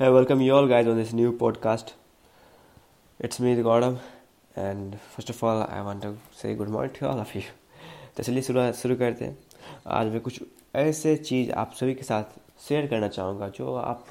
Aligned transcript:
I 0.00 0.08
welcome 0.08 0.40
you 0.40 0.54
all 0.54 0.66
guys 0.66 0.86
on 0.86 0.96
this 0.96 1.12
new 1.12 1.32
podcast. 1.32 1.92
It's 3.20 3.38
me, 3.38 3.54
the 3.54 3.62
Gautam, 3.62 3.98
and 4.56 4.98
first 5.14 5.28
of 5.28 5.44
all, 5.44 5.62
I 5.64 5.82
want 5.82 6.00
to 6.02 6.16
say 6.34 6.54
good 6.54 6.70
morning 6.70 6.94
to 6.94 7.08
all 7.08 7.20
of 7.20 7.34
you. 7.34 7.42
तो 8.16 8.22
चलिए 8.22 8.42
शुरू 8.42 8.72
शुरू 8.72 8.96
करते 8.96 9.24
हैं 9.24 9.36
आज 9.86 10.06
मैं 10.12 10.20
कुछ 10.20 10.40
ऐसे 10.74 11.16
चीज़ 11.16 11.50
आप 11.52 11.72
सभी 11.80 11.94
के 11.94 12.02
साथ 12.02 12.38
शेयर 12.68 12.86
करना 12.86 13.08
चाहूँगा 13.08 13.48
जो 13.58 13.74
आप 13.74 14.06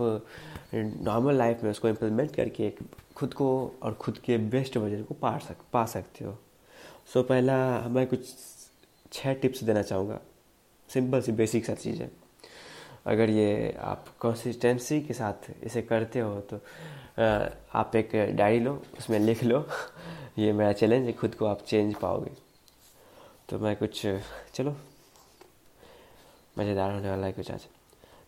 नॉर्मल 0.76 1.38
लाइफ 1.38 1.64
में 1.64 1.72
उसको 1.72 1.90
इम्प्लीमेंट 1.90 2.36
करके 2.36 2.72
खुद 3.18 3.34
को 3.34 3.50
और 3.84 3.94
खुद 4.02 4.18
के 4.26 4.38
बेस्ट 4.54 4.78
वर्जन 4.78 5.04
को 5.04 5.16
पा 5.22 5.38
सक 5.50 5.66
पा 5.74 5.86
सकते 5.98 6.26
हो 6.26 6.38
सो 7.14 7.20
so, 7.20 7.28
पहला 7.28 7.58
मैं 7.90 8.08
कुछ 8.08 8.34
छः 9.12 9.34
टिप्स 9.42 9.64
देना 9.64 9.82
चाहूँगा 9.82 10.20
सिंपल 10.90 11.22
सी 11.22 11.32
बेसिक 11.44 11.66
सा 11.66 11.74
चीज़ 11.86 12.02
है 12.02 12.12
अगर 13.06 13.30
ये 13.30 13.76
आप 13.82 14.06
कंसिस्टेंसी 14.22 15.00
के 15.02 15.14
साथ 15.14 15.50
इसे 15.64 15.82
करते 15.82 16.20
हो 16.20 16.40
तो 16.44 16.60
आप 17.74 17.96
एक 17.96 18.12
डायरी 18.36 18.60
लो, 18.60 18.74
उसमें 18.98 19.20
लिख 19.20 19.44
लो। 19.44 19.66
ये 20.38 20.52
मेरा 20.54 20.72
चैलेंज 20.74 21.06
है, 21.06 21.14
खुद 21.14 21.36
को 21.36 21.46
आप 21.46 21.62
चेंज 21.62 21.96
पाओगे। 21.96 22.32
तो 23.50 23.60
मैं 23.60 23.76
कुछ, 23.76 24.06
चलो। 24.54 24.76
मज़ेदार 26.60 26.92
होने 26.92 27.10
वाला 27.10 27.28
है 27.28 27.34
कुछ 27.34 27.52
आज। 27.52 27.66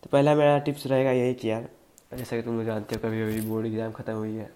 तो 0.02 0.08
पहला 0.12 0.34
मेरा 0.34 0.58
टिप्स 0.58 0.86
रहेगा 0.86 1.10
यही 1.12 1.34
कि 1.34 1.50
यार, 1.50 1.68
जैसा 2.14 2.36
कि 2.36 2.42
तुम 2.42 2.56
लोग 2.56 2.66
जानते 2.66 2.94
हो 2.94 3.00
कभी 3.02 3.22
कभी 3.22 3.40
बोर्ड 3.48 3.66
एग्ज़ाम 3.66 3.92
ख़त्म 3.92 4.14
हुई 4.14 4.34
है। 4.34 4.50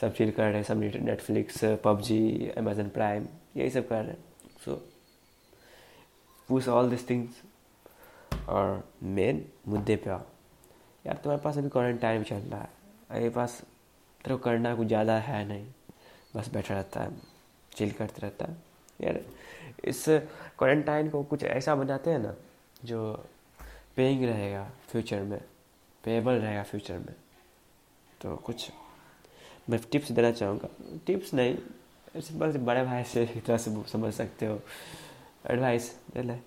सब 0.00 0.14
चीज़ 0.14 0.30
कर 0.30 0.42
रहे 0.42 0.54
हैं, 0.54 0.62
सब 0.64 0.80
नेटफ्लिक्स 1.04 1.64
पबजी 1.84 2.52
अमेजन 2.58 2.88
प्राइम 2.90 3.26
यही 3.56 3.70
सब 3.70 3.88
कर 3.88 4.02
रहे 4.02 4.12
हैं। 4.12 4.24
So 4.64 4.74
push 6.48 6.68
all 6.68 6.90
this 6.90 7.08
things 7.10 7.42
और 8.48 8.88
मेन 9.02 9.44
मुद्दे 9.68 9.96
पे 9.96 10.10
आओ। 10.10 10.22
यार, 11.04 11.16
तुम्हारे 11.16 11.42
पास 11.42 11.58
अभी 11.58 11.68
क्वारंटाइन 11.68 12.22
चल 12.24 12.36
रहा 12.36 12.60
है। 12.60 12.68
अरे 13.10 13.28
पास 13.30 13.60
तेरे 14.24 14.36
को 14.36 14.42
करना 14.44 14.74
कुछ 14.74 14.86
ज़्यादा 14.88 15.18
है 15.18 15.44
नहीं। 15.48 15.66
बस 16.36 16.48
बैठा 16.52 16.74
रहता 16.74 17.00
है 17.00 17.10
चिल 17.72 17.90
करते 17.90 18.22
रहता 18.22 18.44
है। 18.44 18.56
यार, 19.00 19.20
इस 19.84 20.04
क्वारंटाइन 20.58 21.10
को 21.10 21.22
कुछ 21.22 21.44
ऐसा 21.44 21.74
बनाते 21.74 22.10
हैं 22.10 22.18
ना, 22.18 22.34
जो 22.84 23.12
पेइंग 23.96 24.24
रहेगा 24.24 24.64
फ्यूचर 24.88 25.22
में 25.22 25.40
पेएबल 26.04 26.32
रहेगा 26.32 26.62
फ्यूचर 26.62 26.98
में। 26.98 27.14
तो 28.20 28.36
कुछ 28.36 28.70
मैं 29.70 29.80
टिप्स 29.92 30.12
देना 30.12 30.30
चाहूँगा। 30.32 30.68
टिप्स 31.06 31.32
नहीं, 31.34 31.56
सिंपल 32.16 32.52
से 32.52 32.58
बड़े 32.58 32.84
भाई 32.84 33.04
से 33.04 33.22
एक 33.22 33.44
तरह 33.44 33.56
से 33.58 33.70
समझ 33.92 34.12
सकते 34.14 34.46
हो। 34.46 34.60
एडवाइस 35.50 35.90
दे 36.14 36.22
ले। 36.22 36.38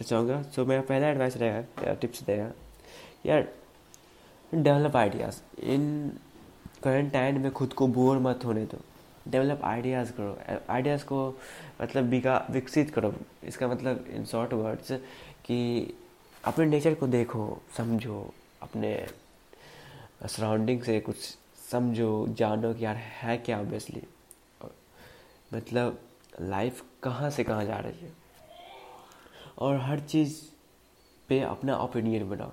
तो 0.00 0.04
चाहूँगा 0.04 0.40
सो 0.44 0.64
मेरा 0.64 0.82
पहला 0.82 1.08
एडवाइस 1.08 1.36
रहेगा, 1.36 1.86
या 1.86 1.94
टिप्स 1.94 2.22
देगा, 2.24 2.50
यार 3.26 3.48
डेवलप 4.52 4.96
आइडियाज़ 4.96 5.40
इन 5.62 6.12
क्वारंटाइन 6.82 7.38
में 7.40 7.50
खुद 7.52 7.72
को 7.72 7.86
बोर 7.88 8.18
मत 8.18 8.44
होने 8.44 8.64
दो। 8.64 8.78
डेवलप 9.28 9.60
आइडियाज़ 9.64 10.12
करो। 10.12 10.38
आइडियाज़ 10.70 11.04
को 11.04 11.18
मतलब 11.82 12.04
बिका 12.04 12.36
विकसित 12.50 12.90
करो। 12.90 13.12
इसका 13.44 13.68
मतलब 13.68 14.04
इन 14.10 14.24
शॉर्ट 14.24 14.52
वर्ड्स 14.52 14.92
कि 15.44 15.58
अपने 16.44 16.66
नेचर 16.66 16.94
को 16.94 17.06
देखो, 17.06 17.60
समझो, 17.76 18.32
अपने 18.62 19.06
सराउंडिंग 20.26 20.82
से 20.82 20.98
कुछ 21.00 21.16
समझो, 21.70 22.26
जानो 22.30 22.72
कि 22.74 22.84
यार 22.84 22.96
है 22.96 23.36
क्या 23.38 23.60
ऑब्वियसली 23.60 24.02
मतलब 25.54 26.00
लाइफ 26.40 26.82
कहाँ 27.02 27.30
से 27.30 27.44
कहाँ 27.44 27.64
जा 27.64 27.78
रही 27.78 28.04
है। 28.04 28.19
और 29.58 29.76
हर 29.80 30.00
चीज़ 30.02 30.40
पे 31.28 31.40
अपना 31.40 31.76
ओपिनियन 31.78 32.28
बनाओ 32.30 32.52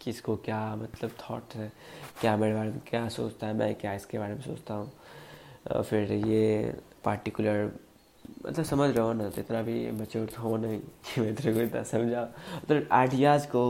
कि 0.00 0.10
इसको 0.10 0.36
क्या 0.44 0.60
मतलब 0.76 1.10
थॉट 1.20 1.54
है, 1.54 1.72
क्या 2.20 2.36
मेरे 2.36 2.54
बारे 2.54 2.70
में 2.70 2.80
क्या 2.88 3.08
सोचता 3.08 3.46
है, 3.46 3.54
मैं 3.54 3.74
क्या 3.74 3.94
इसके 3.94 4.18
बारे 4.18 4.34
में 4.34 4.42
सोचता 4.42 4.74
हूँ। 4.74 5.82
फिर 5.82 6.12
ये 6.12 6.74
पार्टिकुलर 7.04 7.70
मतलब 8.46 8.64
समझ 8.64 8.90
रहा 8.96 9.04
हो 9.06 9.12
ना 9.12 9.28
तो 9.30 9.40
इतना 9.40 9.62
भी 9.62 9.90
मेच्योर 9.92 10.26
तो 10.26 10.42
हो 10.42 10.56
नहीं 10.56 10.78
कि 10.78 11.20
मैं 11.20 11.34
तेरे 11.34 11.52
को 11.54 11.60
इतना 11.60 11.82
समझा 11.82 12.24
तो 12.68 12.80
आइडियाज़ 12.92 13.46
को 13.48 13.64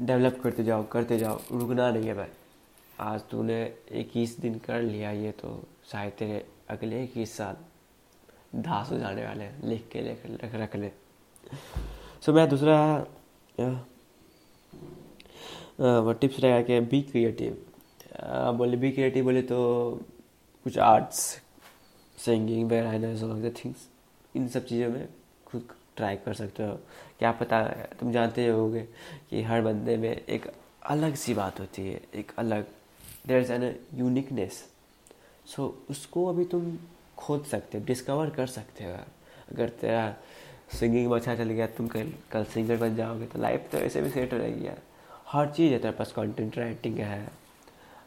डेवलप 0.00 0.40
करते 0.42 0.64
जाओ 0.64 0.86
करते 0.92 1.18
जाओ, 1.18 1.40
रुकना 1.52 1.90
नहीं 1.90 2.06
है 2.06 2.14
भाई। 2.14 2.28
आज 3.00 3.20
तूने 3.30 3.62
इक्कीस 3.92 4.38
दिन 4.40 4.58
कर 4.66 4.82
लिया 4.82 5.10
ये 5.12 5.30
तो 5.32 5.62
शायद 5.92 6.12
तेरे 6.18 6.44
अगले 6.70 7.02
इक्कीस 7.04 7.36
साल 7.36 7.56
धास 8.62 8.90
हो 8.90 8.98
जाने 8.98 9.24
वाले 9.26 9.44
हैं, 9.44 9.62
लिख 9.64 9.88
के 9.92 10.02
लेकर 10.02 10.38
रख 10.44 10.54
रख 10.54 10.76
ले। 10.76 10.90
सो 12.20 12.32
मैं 12.32 12.48
दूसरा 12.48 12.76
वो 15.80 16.12
टिप्स 16.12 16.40
रहेगा 16.40 16.62
कि 16.62 16.80
बी 16.80 17.00
क्रिएटिव 17.02 17.56
बोले 18.58 18.76
बी 18.76 18.90
क्रिएटिव 18.92 19.24
बोले 19.24 19.42
तो 19.42 19.58
कुछ 20.64 20.78
आर्ट्स 20.78 21.18
सिंगिंग 22.18 22.66
वगैरह 22.66 23.50
थिंग्स 23.54 23.88
इन 24.36 24.48
सब 24.48 24.66
चीज़ों 24.66 24.90
में 24.90 25.08
खुद 25.46 25.68
ट्राई 25.96 26.16
कर 26.16 26.34
सकते 26.34 26.62
हो. 26.62 26.74
क्या 27.18 27.30
पता, 27.32 27.62
तुम 28.00 28.12
जानते 28.12 28.46
होगे 28.46 28.80
कि 29.30 29.42
हर 29.42 29.62
बंदे 29.62 29.96
में 29.96 30.10
एक 30.10 30.46
अलग 30.86 31.14
सी 31.14 31.34
बात 31.34 31.60
होती 31.60 31.82
है, 31.82 32.00
एक 32.14 32.32
अलग 32.38 32.66
there 33.26 33.42
is 33.42 33.52
an 33.52 33.74
uniqueness 33.94 34.64
so 35.46 35.66
उसको 35.90 36.26
अभी 36.26 36.44
तुम 36.44 36.76
खोज 37.16 37.44
सकते 37.46 37.78
हो 37.78 37.84
डिस्कवर 37.84 38.30
कर 38.30 38.46
सकते 38.46 38.84
हो. 38.84 38.96
अगर 39.52 39.68
तेरा 39.80 40.14
सिंगिंग 40.68 41.08
में 41.10 41.16
अच्छा 41.16 41.34
चल 41.34 41.50
गया, 41.50 41.66
तुम 41.66 41.88
कल 41.88 42.12
कल 42.32 42.44
सिंगर 42.44 42.76
बन 42.76 42.96
जाओगे 42.96 43.26
तो 43.26 43.40
लाइफ 43.40 43.68
तो 43.72 43.78
ऐसे 43.78 44.00
भी 44.02 44.10
सेट 44.10 44.32
हो 44.32 44.38
जाएगी 44.38 44.66
यार। 44.66 44.80
हर 45.28 45.50
चीज़ 45.50 45.72
है 45.72 45.78
तेरे 45.78 45.94
पास 45.94 46.12
कंटेंट 46.12 46.58
राइटिंग 46.58 46.98
है। 46.98 47.28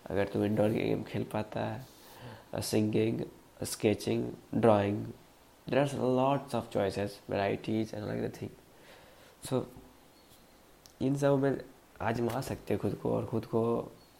अगर 0.05 0.27
तुम 0.27 0.43
इंडोर 0.45 0.69
गेम 0.69 1.03
खेल 1.03 1.23
पाता 1.33 1.65
है 1.65 2.61
singing 2.61 3.21
sketching 3.63 4.29
drawing 4.55 5.05
there 5.67 5.79
are 5.79 5.93
lots 6.15 6.55
of 6.55 6.69
choices 6.73 7.19
varieties 7.29 7.93
and 7.93 8.05
like 8.07 8.21
the 8.23 8.31
thing 8.41 8.49
so 9.49 9.65
इन 11.01 11.15
सब 11.15 11.39
में 11.39 11.59
आजमा 12.01 12.41
सकते 12.41 12.73
हो 12.73 12.79
खुद 12.79 12.93
को 12.93 13.13
और 13.15 13.25
खुद 13.25 13.45
को 13.45 13.61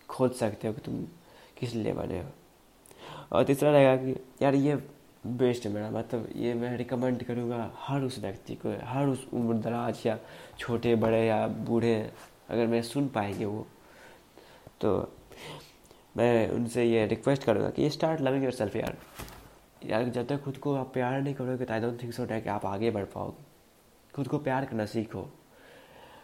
खोज 0.10 0.32
सकते 0.32 0.68
हो 0.68 0.74
कि 0.74 0.82
तुम 0.82 1.04
किस 1.58 1.74
लिए 1.74 1.94
बने 1.94 2.20
हो। 2.20 2.30
और 3.32 3.44
तीसरा 3.44 3.72
रहेगा 3.72 3.96
कि 3.96 4.16
यार 4.42 4.56
ये 4.56 4.76
बेस्ट 5.24 5.66
है 5.66 5.72
मेरा। 5.74 5.90
मतलब 5.92 6.30
ये 6.36 6.54
मैं 6.54 6.76
रिकमेंड 6.78 7.24
करूँगा 7.24 7.72
हर 7.78 8.02
उस 8.02 8.20
व्यक्ति 8.20 8.56
को, 8.56 8.76
हर 8.84 9.08
उस 9.08 9.28
उम्र 9.34 9.58
दराज 9.60 10.02
या 10.06 10.18
छोटे, 10.60 10.96
बड़े 10.96 11.26
या 11.28 11.48
बूढ़े, 11.48 11.96
अगर 12.50 12.68
मैं 12.68 12.82
सुन 12.82 13.08
पाएँगे 13.08 13.46
वो 13.46 13.66
तो 14.82 14.92
मैं 16.18 16.50
उनसे 16.50 16.84
ये 16.86 17.06
रिक्वेस्ट 17.08 17.44
करूँगा 17.44 17.70
कि 17.70 17.90
स्टार्ट 17.90 18.22
लविंग 18.22 18.44
योर 18.44 18.54
सेल्फ 18.54 18.76
यार। 18.76 18.98
यार 19.86 20.10
जब 20.10 20.28
तक 20.28 20.44
खुद 20.44 20.58
को 20.58 20.74
आप 20.76 20.94
प्यार 20.94 21.22
नहीं 21.22 21.34
करोगे 21.34 21.66
तो 21.66 21.74
आई 21.74 21.80
डोंट 21.80 22.02
थिंक 22.04 22.14
सो 22.14 22.26
कि 22.26 22.50
आप 22.50 22.66
आगे 22.66 22.92
बढ़ 22.92 23.06
पाओगे। 23.06 23.46
खुद 24.14 24.28
को 24.28 24.38
प्यार 24.38 24.66
करना 24.66 24.86
सीखो। 24.86 25.28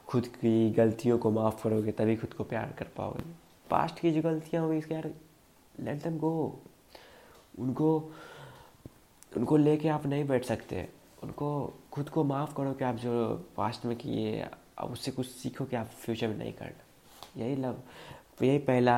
खुद 0.07 0.27
की 0.27 0.69
गलतियों 0.71 1.17
को 1.17 1.31
माफ़ 1.31 1.63
करोगे, 1.63 1.91
तभी 1.91 2.15
खुद 2.15 2.33
को 2.33 2.43
प्यार 2.43 2.73
कर 2.79 2.87
पाओगे। 2.97 3.23
पास्ट 3.69 3.99
की 3.99 4.11
जो 4.11 4.21
गलतियाँ 4.21 4.63
होंगी 4.63 4.77
इसके 4.77 4.93
यार 4.93 5.09
लेट 5.79 6.03
देम 6.03 6.17
गो 6.17 6.31
उनको 7.59 8.11
उनको 9.37 9.57
लेके 9.57 9.89
आप 9.89 10.05
नहीं 10.05 10.27
बैठ 10.27 10.45
सकते। 10.45 10.87
उनको 11.23 11.49
खुद 11.91 12.09
को 12.09 12.23
माफ़ 12.23 12.53
करो 12.55 12.73
कि 12.73 12.83
आप 12.83 12.95
जो 12.95 13.13
पास्ट 13.57 13.85
में 13.85 13.95
किए 13.97 14.47
अब 14.77 14.91
उससे 14.91 15.11
कुछ 15.11 15.27
सीखो 15.27 15.65
कि 15.65 15.75
आप 15.75 15.87
फ्यूचर 15.87 16.27
में 16.27 16.37
नहीं 16.37 16.53
करना। 16.53 17.43
यही 17.43 17.55
लव 17.55 17.81
यही 18.41 18.57
पहला 18.59 18.95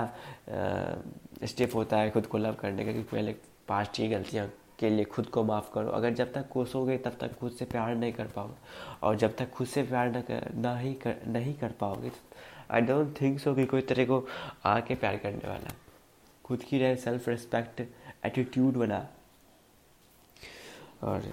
स्टेप 1.44 1.76
होता 1.76 1.98
है 1.98 2.12
खुद 2.12 2.26
को 2.26 2.38
लव 2.38 2.54
करने 2.54 2.86
का 2.86 2.92
कि 2.92 3.04
पहले 3.04 3.36
पास्ट 3.68 3.92
की 3.92 4.08
गलतियाँ 4.08 4.48
के 4.80 4.90
लिए 4.90 5.06
खुद 5.06 5.26
को 5.26 5.44
माफ़ 5.44 5.72
करो। 5.74 5.90
अगर 5.90 6.14
जब 6.14 6.32
तक 6.34 6.48
कोसोगे, 6.50 6.98
तब 6.98 7.18
तक 7.20 7.38
खुद 7.40 7.52
से 7.52 7.66
प्यार 7.66 7.96
नहीं 7.96 8.14
कर 8.14 8.28
पाओगे। 8.28 8.54
और 9.04 9.16
जब 9.16 9.36
तक 9.36 9.52
खुद 9.52 9.68
से 9.68 9.84
प्यार 9.84 10.18
न 10.18 10.22
कर, 10.22 10.54
ना 10.56 10.78
ही 10.78 10.94
कर, 10.94 11.16
नहीं 11.28 11.54
कर 11.54 11.72
पाओगे 11.72 12.12
आई 12.72 12.82
डोंट 12.82 13.22
थिंक 13.22 13.40
सो 13.40 13.54
कि 13.56 13.66
कोई 13.66 13.82
तरह 13.82 14.06
को 14.06 14.26
आके 14.66 14.96
प्यार 14.96 15.18
करने 15.18 15.48
वाला। 15.50 15.74
खुद 16.44 16.64
की 16.64 16.80
रहे 16.80 16.96
सेल्फ 16.96 17.30
रिस्पेक्ट 17.30 17.82
एटीट्यूड 18.26 18.74
बना। 18.74 19.06
और 21.04 21.24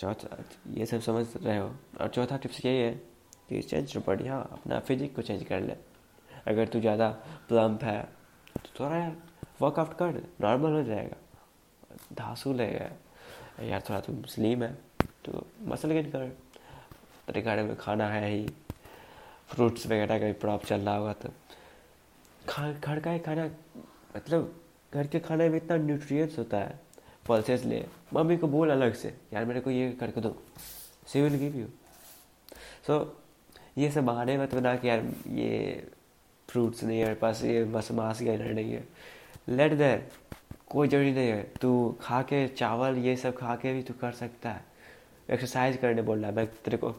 चौथा, 0.00 0.36
ये 0.70 0.86
सब 0.86 1.00
समझ 1.00 1.26
रहे 1.36 1.56
हो। 1.58 1.70
और 2.00 2.08
चौथा 2.08 2.36
टिप्स 2.36 2.64
यही 2.64 2.78
है 2.78 2.90
कि 3.48 3.62
चेंज 3.62 3.96
बढ़िया, 4.06 4.38
अपना 4.38 4.78
फिजिक 4.80 5.14
को 5.16 5.22
चेंज 5.22 5.44
कर 5.44 5.60
ले। 5.60 5.76
अगर 6.46 6.68
तू 6.68 6.80
ज़्यादा 6.80 7.08
प्लम्प 7.48 7.84
है 7.84 8.00
तो 8.56 8.68
थोड़ा 8.78 8.96
यार 8.96 9.16
वर्कआउट 9.60 9.94
कर 9.94 10.22
नॉर्मल 10.40 10.72
हो 10.72 10.82
जाएगा। 10.84 11.16
धांसू 12.14 12.52
लगेगा 12.52 13.64
यार, 13.64 13.80
थोड़ा 13.80 14.00
तू 14.00 14.22
स्लीम 14.28 14.62
है 14.62 14.72
तो 15.24 15.46
मसल 15.64 15.92
गेन 15.92 16.10
कर। 16.10 17.40
गाड़ी 17.40 17.62
में 17.62 17.76
खाना 17.76 18.08
है 18.08 18.28
ही। 18.28 18.46
फ्रूट्स 19.48 19.86
वगैरह 19.86 20.18
का 20.18 20.26
भी 20.26 20.32
प्रॉप 20.34 20.64
चल 20.64 20.80
रहा 20.80 20.96
होगा 20.96 21.12
तो। 21.12 21.28
खा, 22.48 22.70
घर 22.72 23.00
का 23.00 23.10
ही 23.10 23.18
खाना 23.18 23.44
मतलब 24.16 24.60
घर 24.92 25.06
के 25.06 25.20
खाने 25.20 25.48
में 25.48 25.56
इतना 25.56 25.76
न्यूट्रिएंट्स 25.76 26.38
होता 26.38 26.58
है। 26.58 26.80
पल्सेस 27.28 27.64
ले। 27.64 27.84
मम्मी 28.14 28.36
को 28.36 28.48
बोल 28.48 28.70
अलग 28.70 28.94
से 28.94 29.14
यार 29.32 29.44
मेरे 29.44 29.60
को 29.60 29.70
ये 29.70 29.90
करके 30.00 30.20
दो 30.20 30.36
see 31.06 31.20
will 31.22 31.36
give 31.38 31.56
you 31.56 31.66
so 32.86 33.22
ये 33.78 33.90
सब 33.90 34.04
बहाने 34.06 34.36
मत 34.38 34.54
बना 34.54 34.74
कि 34.76 34.88
यार 34.88 35.04
ये 35.28 35.86
फ्रूट्स 36.48 36.82
नहीं 36.84 36.98
है 36.98 37.04
मेरे 37.04 37.14
पास 37.14 37.42
ये 37.44 37.64
बस 37.64 37.90
मास 37.92 38.22
गेनर 38.22 38.52
नहीं 38.54 38.72
है। 38.72 38.86
लेट 39.48 39.72
देर 39.72 40.06
कोई 40.70 40.88
ज़रूरी 40.88 41.12
नहीं 41.12 41.28
है। 41.28 41.42
तू 41.60 41.96
खा 42.00 42.20
के 42.22 42.46
चावल 42.48 42.98
ये 42.98 43.16
सब 43.16 43.36
खा 43.36 43.56
के 43.56 43.72
भी 43.72 43.82
तू 43.82 43.94
कर 44.00 44.12
सकता 44.12 44.50
है। 44.50 44.64
एक्सरसाइज 45.30 45.76
करने 45.76 46.02
बोल 46.02 46.18
रहा 46.18 46.30
है 46.30 46.36
मैं 46.36 46.46
तेरे 46.64 46.76
को 46.76 46.90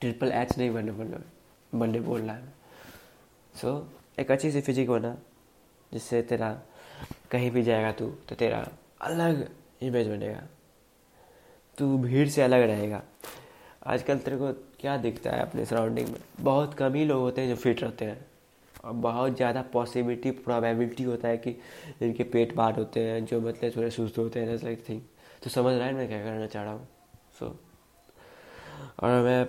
ट्रिपल 0.00 0.32
एच 0.32 0.56
नहीं 0.58 0.70
बनने 0.70 0.92
बोल 0.92 1.06
रहा 1.06 1.78
बनने 1.78 2.00
बोल 2.00 2.20
रहा 2.20 2.36
है। 2.36 2.52
सो 3.54 3.78
so, 3.78 4.20
एक 4.20 4.30
अच्छी 4.30 4.50
सी 4.52 4.60
फिजिक 4.60 4.90
बना 4.90 5.16
जिससे 5.92 6.22
तेरा 6.22 6.52
कहीं 7.30 7.50
भी 7.50 7.62
जाएगा 7.62 7.92
तू 7.92 8.10
तो 8.28 8.34
तेरा 8.34 8.66
अलग 9.02 9.48
इमेज 9.82 10.08
बनेगा। 10.08 10.42
तू 11.78 11.96
भीड़ 11.98 12.28
से 12.28 12.42
अलग 12.42 12.62
रहेगा। 12.62 13.02
आजकल 13.86 14.18
तेरे 14.18 14.36
को 14.36 14.52
क्या 14.80 14.96
दिखता 14.96 15.30
है 15.30 15.42
अपने 15.42 15.64
सराउंडिंग 15.64 16.08
में? 16.08 16.20
बहुत 16.40 16.74
कम 16.74 16.94
ही 16.94 17.04
लोग 17.04 17.20
होते 17.20 17.40
हैं 17.40 17.48
जो 17.48 17.56
फिट 17.56 17.82
रहते 17.82 18.04
हैं। 18.04 18.24
और 18.84 18.92
बहुत 18.92 19.36
ज़्यादा 19.36 19.62
पॉसिबिलिटी 19.72 20.30
प्रोबेबिलिटी 20.30 21.02
होता 21.04 21.28
है 21.28 21.36
कि 21.38 21.50
जिनके 22.00 22.24
पेट 22.24 22.54
बाहर 22.56 22.78
होते 22.78 23.00
हैं 23.00 23.24
जो 23.26 23.40
मतलब 23.40 23.76
थोड़े 23.76 23.90
सुस्त 23.90 24.18
होते 24.18 24.40
हैं 24.40 24.56
लाइक 24.64 24.88
थिंग 24.88 25.00
तो 25.42 25.50
समझ 25.50 25.74
रहा 25.74 25.86
है 25.86 25.94
मैं 25.94 26.08
क्या 26.08 26.22
करना 26.24 26.46
चाह 26.46 26.62
रहा 26.62 26.72
हूँ? 26.72 26.86
सो 27.38 27.46
so, 27.46 27.52
और 29.00 29.22
मैं 29.22 29.44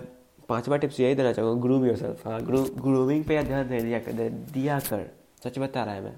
पांचवा 0.48 0.76
टिप्स 0.76 1.00
यही 1.00 1.14
देना 1.14 1.32
चाहूँगा 1.32 1.60
ग्रूम 1.62 1.84
योर 1.86 1.96
सेल्फ 1.96 2.26
हाँ 2.26 2.40
ग्रूमिंग 2.42 3.24
पे 3.24 3.42
ध्यान 3.42 3.68
नहीं 3.68 3.80
दिया 3.82 3.98
कर 4.00 4.28
दिया 4.52 4.78
कर। 4.80 5.10
सच 5.44 5.58
बता 5.58 5.84
रहा 5.84 5.94
है 5.94 6.02
मैं। 6.02 6.16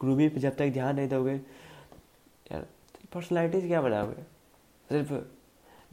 ग्रूमिंग 0.00 0.30
पे 0.30 0.40
जब 0.40 0.56
तक 0.56 0.70
ध्यान 0.72 0.96
नहीं 0.96 1.08
दोगे 1.08 1.40
यार 2.46 2.66
पर्सनैलिटीज 3.12 3.66
क्या 3.66 3.80
बनाओगे 3.82 4.22
सिर्फ़ 4.88 5.12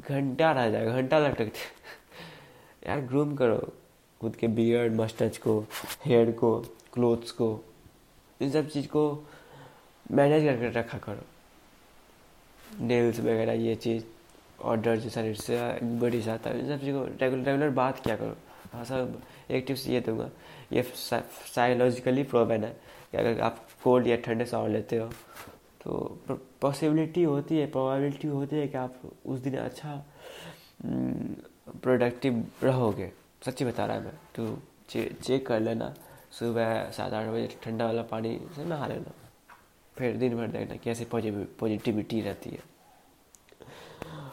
घंटा 0.02 0.52
रह 0.52 0.70
जाएगा, 0.72 0.92
घंटा 0.92 1.20
लटक 1.20 1.52
यार 2.88 3.02
ग्रूम 3.02 3.36
करो। 3.36 3.58
खुद 4.22 4.36
के 4.36 4.48
बियर्ड 4.50 4.96
मस्टच 4.96 5.38
को 5.38 5.60
हेयर 6.06 6.32
को 6.32 6.60
क्लोथ्स 6.94 7.32
को, 7.32 7.50
इन 8.40 8.52
सब 8.52 8.68
चीज़ 8.70 8.88
को 8.88 9.04
मैनेज 10.12 10.44
करके 10.46 10.70
रखा 10.80 10.98
करो। 10.98 11.26
नेल्स 12.82 13.20
वगैरह, 13.20 13.54
ये 13.54 13.76
चीज़ 13.76 14.04
ऑर्डर 14.62 14.98
जैसा 15.00 15.22
इससे 15.24 15.58
बड़ी 16.00 16.22
जाता 16.22 16.50
है 16.50 16.60
इन 16.60 16.68
सब 16.68 16.82
चीज़ 16.82 16.96
को 16.96 17.04
रेगुलर 17.22 17.44
रेगुलर 17.46 17.70
बात 17.72 18.04
क्या 18.04 18.16
करो? 18.16 18.36
हाँ 18.74 18.84
सब 18.86 19.22
एक 19.52 19.66
टिप्स 19.68 19.88
ये 19.88 20.00
दूँगा। 20.02 20.30
ये 20.74 20.82
साइकोलॉजिकली 20.96 22.24
प्रोवन 22.24 22.64
है 22.64 22.72
कि 23.12 23.18
अगर 23.18 23.40
आप 23.42 23.66
कोल्ड 23.84 24.08
या 24.08 24.16
ठंडे 24.26 24.46
सावर 24.46 24.70
लेते 24.70 24.98
हो 24.98 25.10
तो 25.82 26.20
पॉसिबिलिटी 26.62 27.24
होती 27.24 27.58
है 27.58 27.66
प्रोबेबिलिटी 27.72 28.28
होती 28.28 28.56
है 28.56 28.68
कि 28.68 28.78
आप 28.78 29.02
उस 29.26 29.40
दिन 29.40 29.58
अच्छा 29.58 29.96
प्रोडक्टिव 30.82 32.46
रहोगे। 32.64 33.12
सच्ची 33.46 33.66
बता 33.66 33.86
रहा 33.86 33.96
है 33.98 34.04
मैं 34.04 34.14
तो 34.36 34.58
चे, 34.90 35.04
चेक 35.24 35.46
कर 35.48 35.60
लेना। 35.60 35.94
सुबह 36.32 36.90
सात 36.92 37.14
आठ 37.14 37.28
बजे 37.28 37.48
ठंडा 37.64 37.86
वाला 37.86 38.02
पानी 38.06 38.40
से 38.56 38.66
नहा 38.66 38.88
लेना। 38.88 39.14
फिर 39.96 40.18
दिन 40.18 40.36
भर 40.38 40.48
देखना 40.48 40.76
कैसे 40.84 41.06
पॉजिटिविटी 41.60 42.22
रहती 42.22 42.50
है। 42.50 42.64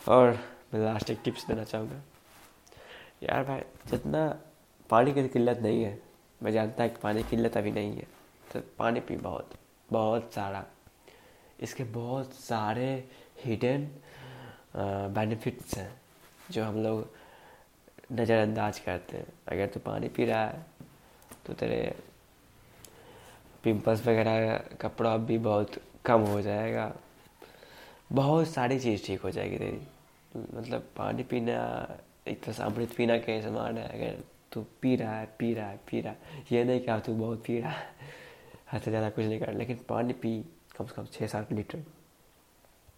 और 0.09 0.39
मैं 0.75 0.81
लास्ट 0.81 1.11
एक 1.11 1.19
टिप्स 1.25 1.47
देना 1.47 1.65
चाहूँगा। 1.65 2.03
यार 3.23 3.45
भाई 3.45 3.61
जितना 3.91 4.29
पानी 4.91 5.13
की 5.15 5.29
किल्लत 5.29 5.59
नहीं 5.63 5.83
है 5.85 5.99
मैं 6.41 6.53
जानता 6.53 6.83
है 6.83 6.89
कि 6.89 6.97
पानी 7.03 7.23
की 7.23 7.29
किल्लत 7.31 7.57
अभी 7.57 7.71
नहीं 7.73 7.93
है 7.93 8.07
तो 8.53 8.61
पानी 8.79 9.01
पी 9.01 9.17
बहुत 9.19 9.55
बहुत 9.89 10.33
सारा। 10.35 10.65
इसके 11.59 11.85
बहुत 11.85 12.33
सारे 12.35 12.89
हिडन 13.45 13.89
बेनिफिट्स 14.77 15.77
हैं, 15.79 15.93
जो 16.51 16.65
हम 16.65 16.83
लोग 16.83 17.09
नज़रअंदाज 18.13 18.79
करते 18.79 19.17
हैं। 19.17 19.27
अगर 19.49 19.67
तू 19.67 19.81
पानी 19.81 20.09
पी 20.09 20.25
रहा 20.25 20.45
है 20.47 20.65
तो 21.47 21.53
तेरे 21.55 21.95
पिंपल्स 23.65 24.07
वगैरह 24.07 24.57
का 24.81 24.89
प्रॉब 24.89 25.25
भी 25.27 25.39
बहुत 25.41 25.81
कम 26.05 26.21
हो 26.23 26.41
जाएगा। 26.43 26.93
बहुत 28.13 28.49
सारी 28.49 28.79
चीज़ 28.81 29.07
ठीक 29.07 29.21
हो 29.21 29.31
जाएगी 29.31 29.59
तेरी। 29.59 29.87
मतलब 30.55 30.89
पानी 30.97 31.23
पीना 31.23 31.57
एक 32.29 32.43
तरह 32.43 32.53
से 32.53 32.63
अमृत 32.63 32.95
पीना 32.97 33.17
के 33.19 33.41
समान 33.43 33.79
है, 33.79 33.89
अगर 33.89 34.23
तू 34.53 34.65
पी 34.83 34.95
रहा 34.97 35.19
है, 35.19 35.27
पी 35.39 35.53
रहा 35.55 35.69
है, 35.69 35.77
पी 35.91 36.01
रहा 36.01 36.13
है, 36.13 36.45
ये 36.53 36.65
नहीं 36.65 36.81
क्या 36.81 36.99
तू 37.01 37.15
बहुत 37.15 37.43
पी 37.47 37.59
रहा 37.61 37.71
है, 37.71 37.87
हद 38.73 38.81
से 38.83 38.91
ज़्यादा 38.91 39.11
कुछ 39.11 39.25
नहीं 39.25 39.39
कर 39.41 39.53
लेकिन 39.55 39.79
पानी 39.89 40.13
पी 40.13 40.39
कम 40.77 40.87
से 40.87 40.95
कम 40.95 41.07
छः 41.13 41.27
सात 41.27 41.53
लीटर 41.53 41.79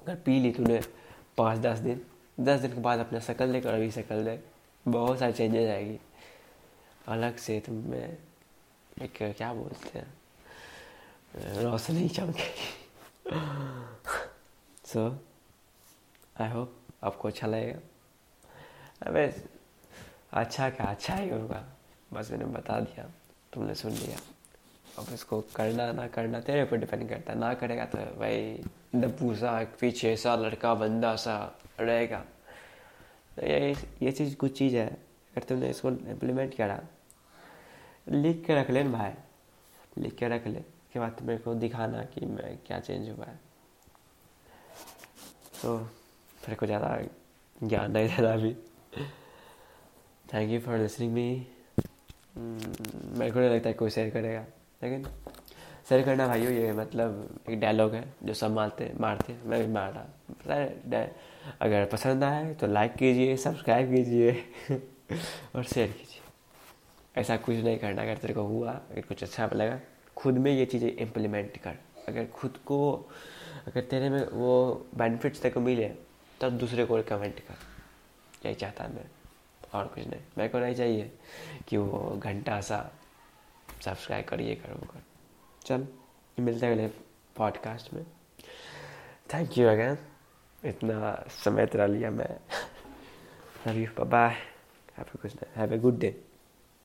अगर 0.02 0.14
पी 0.16 0.38
ली 0.40 0.50
तूने 0.52 0.80
पाँच, 1.36 1.58
दस 1.58 1.78
दिन 1.78 2.00
दस 2.40 2.60
दिन 2.60 2.72
के 2.72 2.80
बाद 2.80 2.98
अपना 2.98 3.19
शक्ल 3.20 3.52
देकर 3.52 3.75
अभी 3.75 3.90
शक्ल 3.90 4.25
दे 4.25 4.40
बहुत 4.86 5.19
सारी 5.19 5.32
चेंजेस 5.32 5.69
आएगी। 5.70 5.98
अलग 7.08 7.36
से 7.36 7.58
तुम्हें 7.66 8.16
एक, 9.02 9.19
क्या 9.36 9.52
बोलते 9.54 9.98
हैं, 9.98 10.06
रोशनी 11.62 12.08
चमकेगी। 12.08 12.69
सो 14.84 15.08
आई 16.40 16.50
होप 16.50 16.76
आपको 17.04 17.28
अच्छा 17.28 17.46
लगेगा। 17.46 17.78
अबे 19.06 19.26
अच्छा 20.32 20.69
क्या 20.70 20.86
अच्छा 20.86 21.14
ही 21.14 21.28
होगा। 21.31 21.64
बस 22.12 22.31
मैंने 22.31 22.44
बता 22.44 22.81
दिया, 22.81 23.10
तुमने 23.52 23.74
सुन 23.74 23.92
लिया। 23.92 24.19
अब 24.98 25.12
इसको 25.14 25.40
करना, 25.54 25.90
ना 25.92 26.06
करना, 26.08 26.40
तेरे 26.40 26.62
ऊपर 26.62 26.76
डिपेंड 26.76 27.08
करता 27.08 27.32
है। 27.32 27.38
ना 27.38 27.52
करेगा 27.54 27.84
तो 27.86 27.98
भाई, 28.18 28.64
डब्बू 28.94 29.34
सा, 29.34 29.62
पीछे 29.80 30.16
सा, 30.16 30.34
लड़का, 30.36 30.74
बंदा 30.74 31.14
सा 31.16 31.36
रहेगा। 31.80 32.18
तो 33.36 33.46
ये 33.46 33.74
ये 34.02 34.12
चीज़ 34.12 34.34
कुछ 34.36 34.58
चीज़ 34.58 34.76
है। 34.76 34.86
अगर 34.86 35.42
तुमने 35.48 35.70
इसको 35.70 35.88
इम्प्लीमेंट 35.88 36.54
करा 36.54 36.80
लिख 38.08 38.44
के 38.46 38.54
रख 38.54 38.70
ले 38.70 38.82
ना 38.82 38.90
भाई। 38.90 39.12
लिख 39.98 40.14
के 40.16 40.28
रख 40.28 40.46
ले 40.46 40.60
के 40.92 40.98
बाद 40.98 41.22
मेरे 41.22 41.38
को 41.38 41.54
दिखाना 41.54 42.02
कि 42.04 42.26
मैं 42.26 42.56
क्या 42.66 42.78
चेंज 42.80 43.08
हुआ 43.08 43.24
है। 43.24 43.38
तो 45.62 45.76
मेरे 45.78 46.54
को 46.54 46.66
ज़्यादा 46.66 46.98
ज्ञान 47.58 47.92
नहीं 47.92 48.08
देना 48.08 48.32
अभी। 48.32 48.54
Thank 50.32 50.50
you 50.50 50.60
for 50.60 50.78
listening 50.78 51.12
me 51.12 51.46
मेरे 52.38 53.30
को 53.30 53.40
नहीं 53.40 53.50
लगता 53.50 53.72
कोई 53.72 53.90
शेयर 53.90 54.10
करेगा। 54.10 54.44
लेकिन 54.82 55.04
शेयर 55.88 56.02
करना 56.02 56.26
भाइयों, 56.28 56.52
ये 56.52 56.72
मतलब 56.72 57.40
एक 57.50 57.60
डायलॉग 57.60 57.94
है, 57.94 58.14
जो 58.22 58.34
सब 58.34 58.50
मारते 58.50 58.92
मारते 59.00 59.36
मैं 59.44 59.66
भी 59.66 59.72
मार 59.72 59.92
रहा 59.92 61.06
अगर 61.60 61.84
पसंद 61.84 62.25
आए 62.25 62.54
तो 62.54 62.66
लाइक 62.66 62.94
कीजिए 62.94 63.36
सब्सक्राइब 63.36 63.94
कीजिए 63.94 64.44
और 65.56 65.64
शेयर 65.64 65.88
कीजिए। 65.88 66.20
ऐसा 67.20 67.36
कुछ 67.36 67.56
नहीं 67.56 67.78
करना, 67.78 68.02
अगर 68.02 68.16
तेरे 68.16 68.34
को 68.34 68.42
हुआ, 68.42 68.70
अगर 68.70 69.00
कुछ 69.00 69.22
अच्छा 69.22 69.50
लगा, 69.54 69.80
खुद 70.16 70.34
में 70.34 70.52
ये 70.52 70.66
चीज़ें 70.66 70.96
इम्प्लीमेंट 70.96 71.56
कर। 71.56 71.74
अगर 72.08 72.26
खुद 72.26 72.56
को, 72.67 73.10
अगर 73.67 73.81
तेरे 73.81 74.10
में 74.10 74.29
वो 74.29 74.86
बेनिफिट्स 74.94 75.43
तेरे 75.43 75.55
को 75.55 75.60
मिले, 75.60 75.93
तब 76.41 76.50
दूसरे 76.50 76.84
को 76.84 76.96
रिकमेंड 76.96 77.34
कर। 77.34 77.55
यही 78.46 78.55
चाहता 78.55 78.88
मैं, 78.88 79.05
और 79.74 79.86
कुछ 79.86 80.06
नहीं। 80.06 80.20
मेरे 80.38 80.48
को 80.48 80.58
नहीं 80.58 80.74
चाहिए 80.74 81.12
कि 81.69 81.76
वो 81.76 82.20
घंटा 82.22 82.60
सा 82.60 82.93
सब्सक्राइब 83.81 84.25
करिए 84.25 84.55
करो 84.55 84.87
कर। 84.87 85.03
चल 85.67 85.89
मिलते 86.41 86.67
हैं 86.67 86.73
अगले 86.73 86.89
पॉडकास्ट 87.37 87.94
में। 87.94 88.06
थैंक 89.35 89.58
यू 89.58 89.69
अगैन 89.69 89.99
इतना 90.65 91.25
समय 91.29 91.67
तेरा 91.67 91.87
लिया 91.87 92.11
मैं। 92.11 92.41
Love 93.67 93.79
you 93.79 94.05
bye 94.05 94.37
have 95.56 95.73
a 95.73 95.77
good 95.77 95.99
day 95.99 96.28